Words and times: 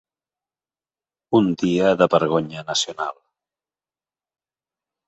Un 1.41 1.51
dia 1.65 1.93
de 2.01 2.09
vergonya 2.17 2.65
nacional. 2.73 3.17